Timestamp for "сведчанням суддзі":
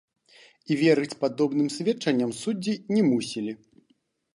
1.77-2.73